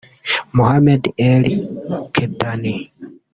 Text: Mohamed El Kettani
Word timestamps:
Mohamed 0.55 1.03
El 1.29 1.43
Kettani 2.13 2.75